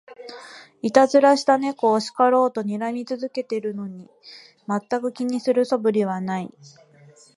[0.81, 4.09] いたずらした猫を叱ろうとにらみ続けてるのに、
[4.65, 6.51] まったく気にする素振りはない